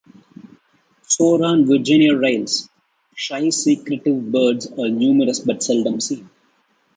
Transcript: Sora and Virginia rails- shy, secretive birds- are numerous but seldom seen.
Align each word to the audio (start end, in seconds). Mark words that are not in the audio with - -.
Sora 1.07 1.49
and 1.49 1.67
Virginia 1.67 2.17
rails- 2.17 2.67
shy, 3.13 3.49
secretive 3.49 4.31
birds- 4.31 4.65
are 4.79 4.89
numerous 4.89 5.39
but 5.41 5.61
seldom 5.61 5.99
seen. 6.01 6.27